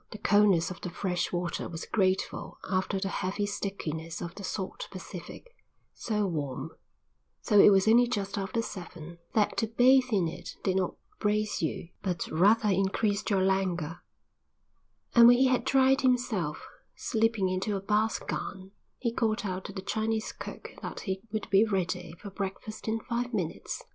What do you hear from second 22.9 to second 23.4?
five